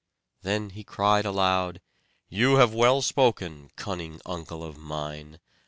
Then 0.41 0.71
he 0.71 0.83
cried 0.83 1.25
aloud: 1.25 1.79
"You 2.27 2.55
have 2.55 2.73
well 2.73 3.03
spoken, 3.03 3.69
cunning 3.75 4.19
uncle 4.25 4.63
of 4.63 4.75
mine! 4.75 5.39